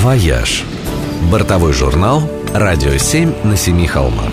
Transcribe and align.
«Вояж». 0.00 0.64
Бортовой 1.30 1.74
журнал 1.74 2.22
«Радио 2.54 2.96
7 2.96 3.44
на 3.44 3.54
семи 3.54 3.86
холмах». 3.86 4.32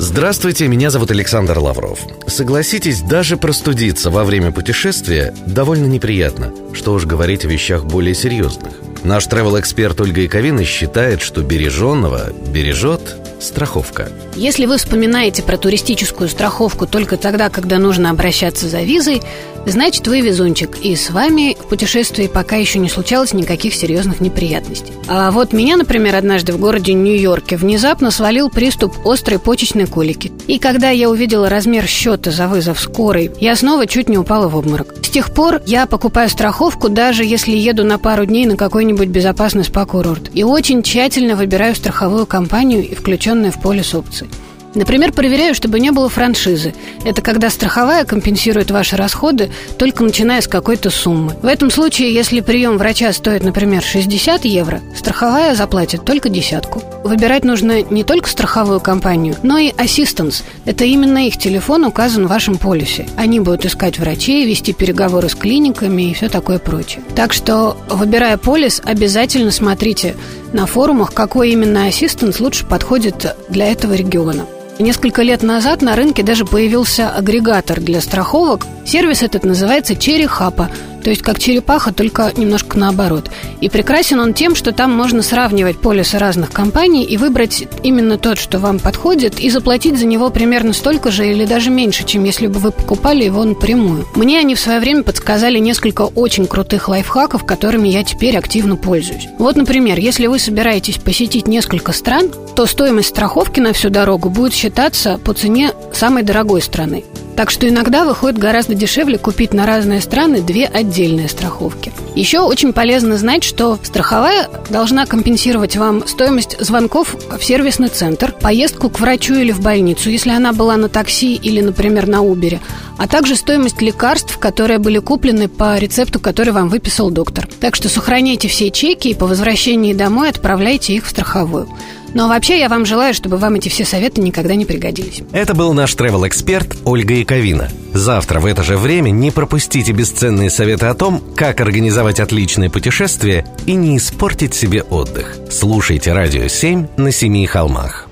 Здравствуйте, 0.00 0.66
меня 0.66 0.90
зовут 0.90 1.12
Александр 1.12 1.56
Лавров. 1.56 2.00
Согласитесь, 2.26 3.00
даже 3.00 3.36
простудиться 3.36 4.10
во 4.10 4.24
время 4.24 4.50
путешествия 4.50 5.32
довольно 5.46 5.86
неприятно. 5.86 6.52
Что 6.74 6.94
уж 6.94 7.06
говорить 7.06 7.44
о 7.44 7.48
вещах 7.48 7.84
более 7.84 8.16
серьезных. 8.16 8.72
Наш 9.04 9.28
travel-эксперт 9.28 10.00
Ольга 10.00 10.22
Яковина 10.22 10.64
считает, 10.64 11.22
что 11.22 11.42
береженного 11.42 12.32
бережет 12.52 13.14
страховка. 13.40 14.10
Если 14.34 14.66
вы 14.66 14.78
вспоминаете 14.78 15.42
про 15.42 15.56
туристическую 15.56 16.28
страховку 16.28 16.86
только 16.86 17.16
тогда, 17.16 17.48
когда 17.48 17.78
нужно 17.78 18.10
обращаться 18.10 18.68
за 18.68 18.82
визой, 18.82 19.22
значит 19.66 20.06
вы 20.06 20.20
везунчик, 20.20 20.76
и 20.82 20.94
с 20.94 21.10
вами 21.10 21.56
в 21.58 21.68
путешествии 21.68 22.26
пока 22.26 22.56
еще 22.56 22.78
не 22.78 22.88
случалось 22.88 23.32
никаких 23.32 23.74
серьезных 23.74 24.20
неприятностей. 24.20 24.92
А 25.08 25.30
вот 25.30 25.52
меня, 25.52 25.76
например, 25.76 26.16
однажды 26.16 26.52
в 26.52 26.58
городе 26.58 26.92
Нью-Йорке 26.92 27.56
внезапно 27.56 28.10
свалил 28.10 28.50
приступ 28.50 28.94
острой 29.06 29.38
почечной 29.38 29.86
колики. 29.86 30.32
И 30.46 30.58
когда 30.58 30.90
я 30.90 31.10
увидела 31.10 31.48
размер 31.48 31.86
счета 31.86 32.30
за 32.30 32.48
вызов 32.48 32.80
скорой, 32.80 33.30
я 33.40 33.56
снова 33.56 33.86
чуть 33.86 34.08
не 34.08 34.18
упала 34.18 34.48
в 34.48 34.56
обморок. 34.56 34.94
С 35.02 35.08
тех 35.08 35.32
пор 35.32 35.62
я 35.66 35.86
покупаю 35.86 36.28
страховку, 36.28 36.88
даже 36.88 37.24
если 37.24 37.52
еду 37.56 37.84
на 37.84 37.98
пару 37.98 38.26
дней 38.26 38.46
на 38.46 38.56
какой-нибудь 38.56 39.08
безопасный 39.08 39.64
спа-курорт. 39.64 40.30
И 40.34 40.44
очень 40.44 40.82
тщательно 40.82 41.36
выбираю 41.36 41.74
страховую 41.74 42.26
компанию 42.26 42.86
и 42.86 42.94
включенные 43.26 43.50
в 43.50 43.60
полис 43.60 43.92
опции. 43.92 44.28
Например, 44.76 45.10
проверяю, 45.10 45.54
чтобы 45.54 45.80
не 45.80 45.90
было 45.90 46.08
франшизы. 46.08 46.74
Это 47.04 47.22
когда 47.22 47.48
страховая 47.48 48.04
компенсирует 48.04 48.70
ваши 48.70 48.94
расходы, 48.94 49.50
только 49.78 50.04
начиная 50.04 50.42
с 50.42 50.46
какой-то 50.46 50.90
суммы. 50.90 51.34
В 51.42 51.46
этом 51.46 51.70
случае, 51.70 52.12
если 52.12 52.40
прием 52.40 52.76
врача 52.76 53.12
стоит, 53.14 53.42
например, 53.42 53.82
60 53.82 54.44
евро, 54.44 54.82
страховая 54.94 55.54
заплатит 55.54 56.04
только 56.04 56.28
десятку. 56.28 56.82
Выбирать 57.04 57.44
нужно 57.44 57.82
не 57.82 58.04
только 58.04 58.28
страховую 58.28 58.80
компанию, 58.80 59.36
но 59.42 59.56
и 59.56 59.72
ассистенс. 59.76 60.44
Это 60.66 60.84
именно 60.84 61.26
их 61.26 61.38
телефон 61.38 61.84
указан 61.84 62.26
в 62.26 62.30
вашем 62.30 62.58
полисе. 62.58 63.08
Они 63.16 63.40
будут 63.40 63.64
искать 63.64 63.98
врачей, 63.98 64.46
вести 64.46 64.74
переговоры 64.74 65.30
с 65.30 65.34
клиниками 65.34 66.10
и 66.10 66.14
все 66.14 66.28
такое 66.28 66.58
прочее. 66.58 67.02
Так 67.14 67.32
что, 67.32 67.78
выбирая 67.88 68.36
полис, 68.36 68.82
обязательно 68.84 69.50
смотрите 69.50 70.16
на 70.56 70.66
форумах, 70.66 71.12
какой 71.12 71.50
именно 71.50 71.86
ассистенс 71.86 72.40
лучше 72.40 72.64
подходит 72.64 73.36
для 73.50 73.70
этого 73.70 73.92
региона. 73.92 74.46
Несколько 74.78 75.22
лет 75.22 75.42
назад 75.42 75.82
на 75.82 75.94
рынке 75.94 76.22
даже 76.22 76.44
появился 76.46 77.10
агрегатор 77.10 77.78
для 77.78 78.00
страховок. 78.00 78.66
Сервис 78.84 79.22
этот 79.22 79.44
называется 79.44 79.96
Черри 79.96 80.26
Хапа, 80.26 80.70
то 81.06 81.10
есть 81.10 81.22
как 81.22 81.38
черепаха, 81.38 81.92
только 81.92 82.32
немножко 82.36 82.76
наоборот. 82.76 83.30
И 83.60 83.68
прекрасен 83.68 84.18
он 84.18 84.34
тем, 84.34 84.56
что 84.56 84.72
там 84.72 84.92
можно 84.92 85.22
сравнивать 85.22 85.78
полисы 85.78 86.18
разных 86.18 86.50
компаний 86.50 87.04
и 87.04 87.16
выбрать 87.16 87.68
именно 87.84 88.18
тот, 88.18 88.40
что 88.40 88.58
вам 88.58 88.80
подходит, 88.80 89.38
и 89.38 89.48
заплатить 89.48 90.00
за 90.00 90.04
него 90.04 90.30
примерно 90.30 90.72
столько 90.72 91.12
же 91.12 91.30
или 91.30 91.44
даже 91.44 91.70
меньше, 91.70 92.04
чем 92.04 92.24
если 92.24 92.48
бы 92.48 92.58
вы 92.58 92.72
покупали 92.72 93.22
его 93.22 93.44
напрямую. 93.44 94.04
Мне 94.16 94.40
они 94.40 94.56
в 94.56 94.58
свое 94.58 94.80
время 94.80 95.04
подсказали 95.04 95.60
несколько 95.60 96.02
очень 96.02 96.48
крутых 96.48 96.88
лайфхаков, 96.88 97.46
которыми 97.46 97.86
я 97.86 98.02
теперь 98.02 98.36
активно 98.36 98.74
пользуюсь. 98.74 99.28
Вот, 99.38 99.54
например, 99.54 100.00
если 100.00 100.26
вы 100.26 100.40
собираетесь 100.40 100.98
посетить 100.98 101.46
несколько 101.46 101.92
стран, 101.92 102.32
то 102.56 102.66
стоимость 102.66 103.10
страховки 103.10 103.60
на 103.60 103.72
всю 103.72 103.90
дорогу 103.90 104.28
будет 104.28 104.54
считаться 104.54 105.18
по 105.18 105.34
цене 105.34 105.70
самой 105.92 106.24
дорогой 106.24 106.62
страны. 106.62 107.04
Так 107.36 107.50
что 107.50 107.68
иногда 107.68 108.06
выходит 108.06 108.38
гораздо 108.38 108.74
дешевле 108.74 109.18
купить 109.18 109.52
на 109.52 109.66
разные 109.66 110.00
страны 110.00 110.40
две 110.40 110.64
отдельные 110.64 111.28
страховки. 111.28 111.92
Еще 112.14 112.40
очень 112.40 112.72
полезно 112.72 113.18
знать, 113.18 113.44
что 113.44 113.78
страховая 113.82 114.48
должна 114.70 115.04
компенсировать 115.04 115.76
вам 115.76 116.06
стоимость 116.08 116.56
звонков 116.58 117.14
в 117.38 117.44
сервисный 117.44 117.88
центр, 117.88 118.32
поездку 118.32 118.88
к 118.88 119.00
врачу 119.00 119.34
или 119.34 119.52
в 119.52 119.60
больницу, 119.60 120.08
если 120.08 120.30
она 120.30 120.54
была 120.54 120.76
на 120.78 120.88
такси 120.88 121.34
или, 121.34 121.60
например, 121.60 122.06
на 122.06 122.22
Убере, 122.22 122.60
а 122.96 123.06
также 123.06 123.36
стоимость 123.36 123.82
лекарств, 123.82 124.38
которые 124.38 124.78
были 124.78 124.98
куплены 124.98 125.48
по 125.48 125.76
рецепту, 125.76 126.18
который 126.18 126.54
вам 126.54 126.70
выписал 126.70 127.10
доктор. 127.10 127.46
Так 127.60 127.74
что 127.74 127.90
сохраняйте 127.90 128.48
все 128.48 128.70
чеки 128.70 129.08
и 129.08 129.14
по 129.14 129.26
возвращении 129.26 129.92
домой 129.92 130.30
отправляйте 130.30 130.94
их 130.94 131.04
в 131.04 131.10
страховую. 131.10 131.68
Но 132.16 132.28
вообще 132.28 132.58
я 132.58 132.70
вам 132.70 132.86
желаю, 132.86 133.12
чтобы 133.12 133.36
вам 133.36 133.56
эти 133.56 133.68
все 133.68 133.84
советы 133.84 134.22
никогда 134.22 134.54
не 134.54 134.64
пригодились. 134.64 135.20
Это 135.32 135.52
был 135.52 135.74
наш 135.74 135.94
travel 135.94 136.26
эксперт 136.26 136.74
Ольга 136.86 137.12
Яковина. 137.12 137.68
Завтра 137.92 138.40
в 138.40 138.46
это 138.46 138.62
же 138.62 138.78
время 138.78 139.10
не 139.10 139.30
пропустите 139.30 139.92
бесценные 139.92 140.48
советы 140.48 140.86
о 140.86 140.94
том, 140.94 141.22
как 141.36 141.60
организовать 141.60 142.18
отличное 142.18 142.70
путешествие 142.70 143.44
и 143.66 143.74
не 143.74 143.98
испортить 143.98 144.54
себе 144.54 144.80
отдых. 144.80 145.36
Слушайте 145.50 146.14
«Радио 146.14 146.44
7» 146.44 146.88
на 146.96 147.12
Семи 147.12 147.44
холмах. 147.44 148.08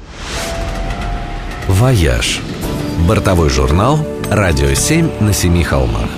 «Вояж»– 1.67 2.41
бортовой 3.09 3.49
журнал 3.49 4.07
«Радио 4.31 4.69
7» 4.69 5.23
на 5.23 5.33
Семи 5.33 5.65
холмах. 5.65 6.11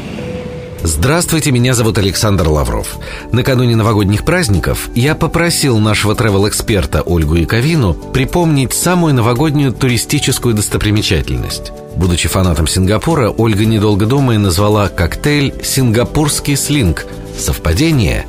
Здравствуйте, 0.87 1.51
меня 1.51 1.75
зовут 1.75 1.99
Александр 1.99 2.49
Лавров. 2.49 2.97
Накануне 3.33 3.75
новогодних 3.75 4.25
праздников 4.25 4.89
я 4.95 5.17
попросил 5.17 5.81
нашего 5.81 6.13
travel-эксперта 6.15 7.03
Ольгу 7.03 7.35
Яковину 7.35 7.93
припомнить 7.93 8.73
самую 8.73 9.13
новогоднюю 9.13 9.73
туристическую 9.73 10.55
достопримечательность. 10.55 11.73
Будучи 11.97 12.29
фанатом 12.29 12.69
Сингапура, 12.69 13.31
Ольга, 13.31 13.67
недолго 13.67 14.07
думая, 14.07 14.39
назвала 14.39 14.89
коктейль 14.89 15.55
«Сингапурский 15.61 16.55
слинг». 16.55 17.05
Совпадение? 17.37 18.25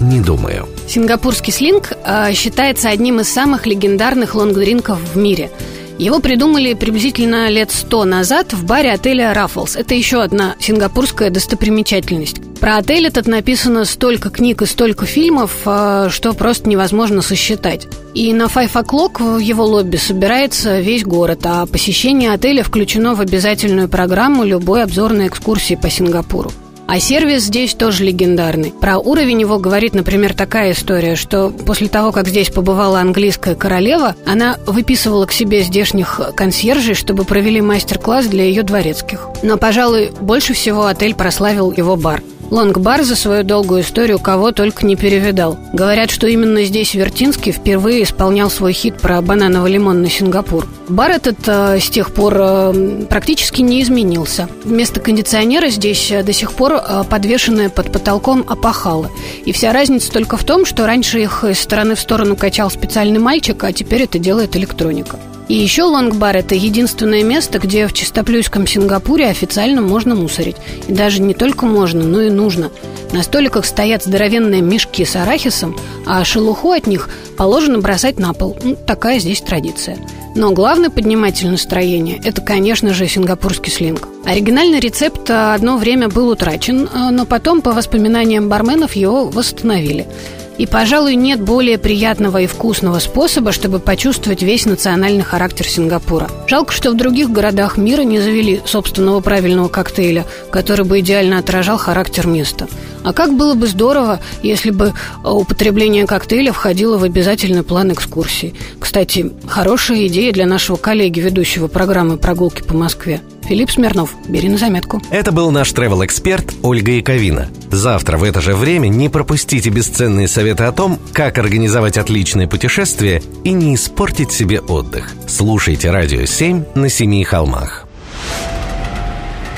Не 0.00 0.18
думаю. 0.18 0.66
Сингапурский 0.88 1.52
слинг 1.52 1.92
э, 1.92 2.32
считается 2.32 2.88
одним 2.88 3.20
из 3.20 3.32
самых 3.32 3.66
легендарных 3.66 4.34
лонгдринков 4.34 4.98
в 5.14 5.16
мире– 5.16 5.48
его 6.00 6.20
придумали 6.20 6.72
приблизительно 6.72 7.50
лет 7.50 7.70
сто 7.70 8.04
назад 8.04 8.54
в 8.54 8.64
баре 8.64 8.92
отеля 8.92 9.34
«Раффлс». 9.34 9.76
Это 9.76 9.94
еще 9.94 10.22
одна 10.22 10.54
сингапурская 10.58 11.28
достопримечательность. 11.28 12.40
Про 12.58 12.78
отель 12.78 13.06
этот 13.06 13.26
написано 13.26 13.84
столько 13.84 14.30
книг 14.30 14.62
и 14.62 14.66
столько 14.66 15.04
фильмов, 15.04 15.52
а, 15.66 16.08
что 16.08 16.32
просто 16.32 16.70
невозможно 16.70 17.20
сосчитать. 17.20 17.86
И 18.14 18.32
на 18.32 18.44
Five 18.44 18.72
O'Clock 18.72 19.36
в 19.36 19.38
его 19.38 19.64
лобби 19.64 19.96
собирается 19.96 20.80
весь 20.80 21.04
город, 21.04 21.40
а 21.44 21.66
посещение 21.66 22.32
отеля 22.32 22.62
включено 22.62 23.14
в 23.14 23.20
обязательную 23.20 23.88
программу 23.88 24.44
любой 24.44 24.82
обзорной 24.82 25.28
экскурсии 25.28 25.74
по 25.74 25.90
Сингапуру. 25.90 26.50
А 26.92 26.98
сервис 26.98 27.44
здесь 27.44 27.74
тоже 27.74 28.02
легендарный. 28.02 28.72
Про 28.72 28.98
уровень 28.98 29.42
его 29.42 29.60
говорит, 29.60 29.94
например, 29.94 30.34
такая 30.34 30.72
история, 30.72 31.14
что 31.14 31.50
после 31.50 31.86
того, 31.86 32.10
как 32.10 32.26
здесь 32.26 32.50
побывала 32.50 32.98
английская 32.98 33.54
королева, 33.54 34.16
она 34.26 34.58
выписывала 34.66 35.26
к 35.26 35.32
себе 35.32 35.62
здешних 35.62 36.20
консьержей, 36.34 36.94
чтобы 36.94 37.22
провели 37.22 37.60
мастер-класс 37.60 38.26
для 38.26 38.42
ее 38.42 38.64
дворецких. 38.64 39.28
Но, 39.44 39.56
пожалуй, 39.56 40.10
больше 40.20 40.52
всего 40.52 40.86
отель 40.86 41.14
прославил 41.14 41.70
его 41.70 41.94
бар. 41.94 42.24
Лонгбар 42.50 43.04
за 43.04 43.14
свою 43.14 43.44
долгую 43.44 43.82
историю 43.82 44.18
кого 44.18 44.50
только 44.50 44.84
не 44.84 44.96
перевидал. 44.96 45.56
Говорят, 45.72 46.10
что 46.10 46.26
именно 46.26 46.64
здесь 46.64 46.94
Вертинский 46.94 47.52
впервые 47.52 48.02
исполнял 48.02 48.50
свой 48.50 48.72
хит 48.72 48.96
про 48.96 49.20
бананово-лимонный 49.20 50.10
Сингапур. 50.10 50.66
Бар 50.88 51.12
этот 51.12 51.38
э, 51.46 51.78
с 51.78 51.88
тех 51.88 52.12
пор 52.12 52.34
э, 52.36 53.06
практически 53.08 53.62
не 53.62 53.80
изменился. 53.82 54.48
Вместо 54.64 54.98
кондиционера 55.00 55.68
здесь 55.68 56.10
э, 56.10 56.24
до 56.24 56.32
сих 56.32 56.52
пор 56.52 56.72
э, 56.74 57.04
подвешенное 57.08 57.68
под 57.68 57.92
потолком 57.92 58.44
опахало. 58.48 59.10
И 59.44 59.52
вся 59.52 59.72
разница 59.72 60.10
только 60.10 60.36
в 60.36 60.42
том, 60.42 60.66
что 60.66 60.86
раньше 60.86 61.20
их 61.20 61.44
из 61.44 61.60
стороны 61.60 61.94
в 61.94 62.00
сторону 62.00 62.34
качал 62.34 62.68
специальный 62.70 63.20
мальчик, 63.20 63.62
а 63.62 63.72
теперь 63.72 64.02
это 64.02 64.18
делает 64.18 64.56
электроника. 64.56 65.20
И 65.50 65.54
еще 65.54 65.82
Лонгбар– 65.82 66.36
это 66.36 66.54
единственное 66.54 67.24
место, 67.24 67.58
где 67.58 67.88
в 67.88 67.92
чистоплюйском 67.92 68.68
Сингапуре 68.68 69.26
официально 69.26 69.82
можно 69.82 70.14
мусорить. 70.14 70.54
И 70.86 70.92
даже 70.92 71.20
не 71.20 71.34
только 71.34 71.66
можно, 71.66 72.04
но 72.04 72.20
и 72.20 72.30
нужно. 72.30 72.70
На 73.10 73.24
столиках 73.24 73.64
стоят 73.64 74.04
здоровенные 74.04 74.62
мешки 74.62 75.04
с 75.04 75.16
арахисом, 75.16 75.76
а 76.06 76.22
шелуху 76.22 76.70
от 76.70 76.86
них 76.86 77.10
положено 77.36 77.80
бросать 77.80 78.20
на 78.20 78.32
пол. 78.32 78.56
Ну, 78.62 78.76
такая 78.76 79.18
здесь 79.18 79.40
традиция. 79.40 79.98
Но 80.36 80.52
главный 80.52 80.88
подниматель 80.88 81.50
настроения– 81.50 82.20
это, 82.24 82.40
конечно 82.42 82.94
же, 82.94 83.08
сингапурский 83.08 83.72
слинг. 83.72 84.06
Оригинальный 84.24 84.78
рецепт 84.78 85.28
одно 85.28 85.78
время 85.78 86.08
был 86.08 86.28
утрачен, 86.28 86.88
но 87.10 87.26
потом, 87.26 87.60
по 87.60 87.72
воспоминаниям 87.72 88.48
барменов, 88.48 88.94
его 88.94 89.24
восстановили– 89.28 90.06
и, 90.60 90.66
пожалуй, 90.66 91.14
нет 91.14 91.40
более 91.40 91.78
приятного 91.78 92.42
и 92.42 92.46
вкусного 92.46 92.98
способа, 92.98 93.50
чтобы 93.50 93.78
почувствовать 93.78 94.42
весь 94.42 94.66
национальный 94.66 95.22
характер 95.22 95.66
Сингапура. 95.66 96.28
Жалко, 96.48 96.74
что 96.74 96.90
в 96.90 96.96
других 96.98 97.30
городах 97.30 97.78
мира 97.78 98.02
не 98.02 98.20
завели 98.20 98.60
собственного 98.66 99.20
правильного 99.20 99.68
коктейля, 99.68 100.26
который 100.50 100.84
бы 100.84 101.00
идеально 101.00 101.38
отражал 101.38 101.78
характер 101.78 102.26
места. 102.26 102.68
А 103.04 103.14
как 103.14 103.38
было 103.38 103.54
бы 103.54 103.68
здорово, 103.68 104.20
если 104.42 104.70
бы 104.70 104.92
употребление 105.24 106.06
коктейля 106.06 106.52
входило 106.52 106.98
в 106.98 107.04
обязательный 107.04 107.62
план 107.62 107.94
экскурсии. 107.94 108.54
Кстати, 108.78 109.32
хорошая 109.48 110.08
идея 110.08 110.30
для 110.30 110.44
нашего 110.44 110.76
коллеги, 110.76 111.20
ведущего 111.20 111.68
программы 111.68 112.18
«Прогулки 112.18 112.62
по 112.62 112.74
Москве». 112.74 113.22
Филипп 113.50 113.72
Смирнов. 113.72 114.14
Бери 114.28 114.48
на 114.48 114.58
заметку. 114.58 115.02
Это 115.10 115.32
был 115.32 115.50
наш 115.50 115.72
travel-эксперт 115.72 116.54
Ольга 116.62 116.92
Яковина. 116.92 117.48
Завтра 117.68 118.16
в 118.16 118.22
это 118.22 118.40
же 118.40 118.54
время 118.54 118.86
не 118.86 119.08
пропустите 119.08 119.70
бесценные 119.70 120.28
советы 120.28 120.62
о 120.62 120.72
том, 120.72 121.00
как 121.12 121.36
организовать 121.36 121.98
отличное 121.98 122.46
путешествие 122.46 123.20
и 123.42 123.50
не 123.50 123.74
испортить 123.74 124.30
себе 124.30 124.60
отдых. 124.60 125.10
Слушайте 125.26 125.90
«Радио 125.90 126.20
7» 126.20 126.78
на 126.78 126.88
Семи 126.88 127.24
холмах. 127.24 127.88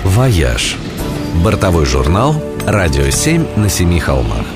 «Вояж»– 0.04 0.78
бортовой 1.44 1.84
журнал 1.84 2.42
«Радио 2.66 3.04
7» 3.04 3.58
на 3.58 3.68
Семи 3.68 4.00
холмах. 4.00 4.46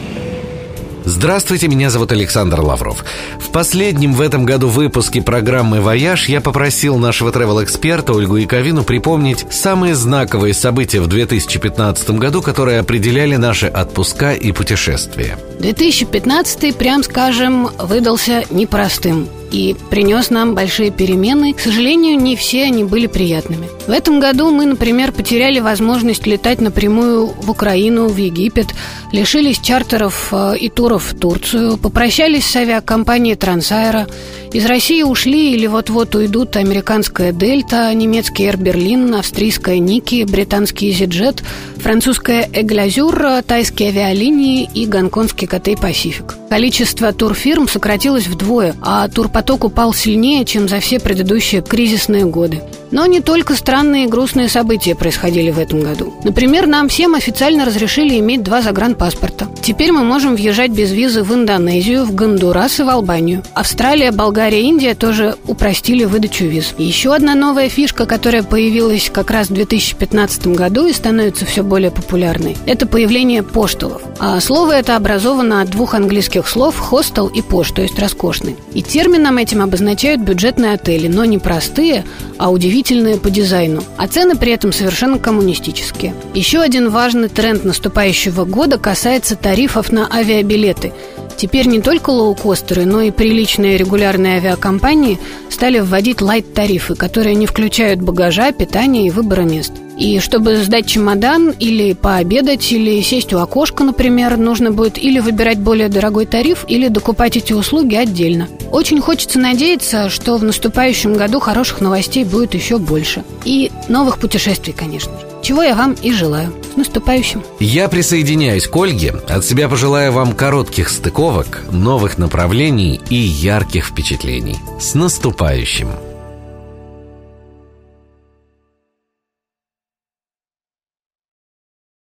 Здравствуйте, 1.08 1.68
меня 1.68 1.88
зовут 1.88 2.10
Александр 2.10 2.60
Лавров. 2.60 3.04
В 3.38 3.52
последнем 3.52 4.12
в 4.12 4.20
этом 4.20 4.44
году 4.44 4.66
выпуске 4.66 5.22
программы 5.22 5.80
«Вояж» 5.80 6.28
я 6.28 6.40
попросил 6.40 6.96
нашего 6.98 7.30
travel-эксперта 7.30 8.12
Ольгу 8.12 8.34
Яковину 8.34 8.82
припомнить 8.82 9.46
самые 9.48 9.94
знаковые 9.94 10.52
события 10.52 11.00
в 11.00 11.06
2015 11.06 12.10
году, 12.10 12.42
которые 12.42 12.80
определяли 12.80 13.36
наши 13.36 13.66
отпуска 13.68 14.32
и 14.32 14.50
путешествия. 14.50 15.38
2015, 15.60 16.76
прям 16.76 17.04
скажем, 17.04 17.68
выдался 17.78 18.42
непростым 18.50 19.28
и 19.50 19.76
принес 19.90 20.30
нам 20.30 20.54
большие 20.54 20.90
перемены. 20.90 21.52
К 21.52 21.60
сожалению, 21.60 22.18
не 22.18 22.36
все 22.36 22.64
они 22.64 22.84
были 22.84 23.06
приятными. 23.06 23.68
В 23.86 23.90
этом 23.90 24.20
году 24.20 24.50
мы, 24.50 24.66
например, 24.66 25.12
потеряли 25.12 25.60
возможность 25.60 26.26
летать 26.26 26.60
напрямую 26.60 27.26
в 27.26 27.50
Украину, 27.50 28.08
в 28.08 28.16
Египет, 28.16 28.68
лишились 29.12 29.58
чартеров 29.58 30.28
э, 30.32 30.56
и 30.58 30.68
туров 30.68 31.12
в 31.12 31.18
Турцию, 31.18 31.76
попрощались 31.76 32.46
с 32.46 32.56
авиакомпанией 32.56 33.36
Трансайра, 33.36 34.06
из 34.56 34.64
России 34.64 35.02
ушли 35.02 35.52
или 35.52 35.66
вот-вот 35.66 36.14
уйдут 36.14 36.56
американская 36.56 37.30
Дельта, 37.30 37.92
немецкий 37.92 38.44
Air 38.44 38.56
Berlin, 38.56 39.18
австрийская 39.18 39.78
Ники, 39.78 40.24
британский 40.24 40.92
EasyJet, 40.92 41.42
французская 41.76 42.48
Эглазюр, 42.54 43.42
тайские 43.46 43.90
авиалинии 43.90 44.66
и 44.72 44.86
гонконгский 44.86 45.46
КТ 45.46 45.78
Пасифик. 45.78 46.36
Количество 46.48 47.12
турфирм 47.12 47.68
сократилось 47.68 48.28
вдвое, 48.28 48.74
а 48.80 49.06
турпоток 49.08 49.64
упал 49.64 49.92
сильнее, 49.92 50.46
чем 50.46 50.68
за 50.68 50.80
все 50.80 51.00
предыдущие 51.00 51.60
кризисные 51.60 52.24
годы. 52.24 52.62
Но 52.90 53.04
не 53.04 53.20
только 53.20 53.56
странные 53.56 54.04
и 54.04 54.08
грустные 54.08 54.48
события 54.48 54.94
происходили 54.94 55.50
в 55.50 55.58
этом 55.58 55.80
году. 55.80 56.14
Например, 56.24 56.66
нам 56.66 56.88
всем 56.88 57.14
официально 57.14 57.64
разрешили 57.64 58.18
иметь 58.20 58.44
два 58.44 58.62
загранпаспорта. 58.62 59.48
Теперь 59.60 59.90
мы 59.90 60.04
можем 60.04 60.36
въезжать 60.36 60.70
без 60.70 60.92
визы 60.92 61.24
в 61.24 61.34
Индонезию, 61.34 62.04
в 62.04 62.14
Гондурас 62.14 62.78
и 62.78 62.84
в 62.84 62.88
Албанию. 62.88 63.42
Австралия, 63.54 64.12
Болгария 64.12 64.45
и 64.54 64.62
Индия 64.62 64.94
тоже 64.94 65.36
упростили 65.46 66.04
выдачу 66.04 66.44
виз. 66.44 66.74
Еще 66.78 67.14
одна 67.14 67.34
новая 67.34 67.68
фишка, 67.68 68.06
которая 68.06 68.42
появилась 68.42 69.10
как 69.12 69.30
раз 69.30 69.48
в 69.48 69.54
2015 69.54 70.48
году 70.48 70.86
и 70.86 70.92
становится 70.92 71.44
все 71.44 71.62
более 71.62 71.90
популярной, 71.90 72.56
это 72.66 72.86
появление 72.86 73.42
поштулов. 73.42 74.02
А 74.18 74.40
слово 74.40 74.72
это 74.72 74.96
образовано 74.96 75.62
от 75.62 75.70
двух 75.70 75.94
английских 75.94 76.48
слов 76.48 76.78
«хостел» 76.78 77.26
и 77.28 77.42
«пош», 77.42 77.70
то 77.70 77.82
есть 77.82 77.98
«роскошный». 77.98 78.56
И 78.74 78.82
термином 78.82 79.38
этим 79.38 79.62
обозначают 79.62 80.20
бюджетные 80.20 80.72
отели, 80.74 81.08
но 81.08 81.24
не 81.24 81.38
простые, 81.38 82.04
а 82.38 82.50
удивительные 82.50 83.16
по 83.16 83.30
дизайну. 83.30 83.82
А 83.96 84.06
цены 84.08 84.36
при 84.36 84.52
этом 84.52 84.72
совершенно 84.72 85.18
коммунистические. 85.18 86.14
Еще 86.34 86.60
один 86.60 86.90
важный 86.90 87.28
тренд 87.28 87.64
наступающего 87.64 88.44
года 88.44 88.78
касается 88.78 89.36
тарифов 89.36 89.92
на 89.92 90.08
авиабилеты– 90.12 90.92
Теперь 91.36 91.66
не 91.66 91.80
только 91.80 92.10
лоукостеры, 92.10 92.86
но 92.86 93.02
и 93.02 93.10
приличные 93.10 93.76
регулярные 93.76 94.36
авиакомпании 94.36 95.18
стали 95.50 95.80
вводить 95.80 96.20
лайт-тарифы, 96.20 96.94
которые 96.94 97.34
не 97.34 97.46
включают 97.46 98.00
багажа, 98.00 98.52
питания 98.52 99.06
и 99.06 99.10
выбора 99.10 99.42
мест. 99.42 99.72
И 99.98 100.20
чтобы 100.20 100.56
сдать 100.56 100.86
чемодан 100.86 101.50
или 101.50 101.94
пообедать, 101.94 102.70
или 102.70 103.00
сесть 103.00 103.32
у 103.32 103.38
окошка, 103.38 103.82
например, 103.82 104.36
нужно 104.36 104.70
будет 104.70 104.98
или 104.98 105.20
выбирать 105.20 105.58
более 105.58 105.88
дорогой 105.88 106.26
тариф, 106.26 106.64
или 106.68 106.88
докупать 106.88 107.36
эти 107.36 107.54
услуги 107.54 107.94
отдельно. 107.94 108.48
Очень 108.70 109.00
хочется 109.00 109.38
надеяться, 109.38 110.10
что 110.10 110.36
в 110.36 110.44
наступающем 110.44 111.14
году 111.14 111.40
хороших 111.40 111.80
новостей 111.80 112.24
будет 112.24 112.54
еще 112.54 112.78
больше. 112.78 113.24
И 113.44 113.70
новых 113.88 114.18
путешествий, 114.18 114.74
конечно 114.74 115.12
же. 115.18 115.25
Чего 115.46 115.62
я 115.62 115.76
вам 115.76 115.92
и 115.92 116.10
желаю. 116.10 116.52
С 116.72 116.76
наступающим. 116.76 117.40
Я 117.60 117.88
присоединяюсь 117.88 118.66
к 118.66 118.74
Ольге. 118.74 119.12
От 119.28 119.44
себя 119.44 119.68
пожелаю 119.68 120.10
вам 120.10 120.32
коротких 120.32 120.88
стыковок, 120.88 121.62
новых 121.70 122.18
направлений 122.18 123.00
и 123.10 123.14
ярких 123.14 123.86
впечатлений. 123.86 124.56
С 124.80 124.94
наступающим. 124.94 125.90